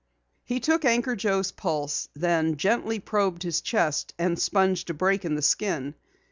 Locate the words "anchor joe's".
0.83-1.51